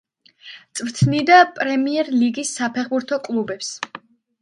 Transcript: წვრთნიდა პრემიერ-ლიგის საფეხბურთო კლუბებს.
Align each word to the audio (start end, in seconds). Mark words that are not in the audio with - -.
წვრთნიდა 0.79 1.37
პრემიერ-ლიგის 1.59 2.57
საფეხბურთო 2.63 3.25
კლუბებს. 3.29 3.75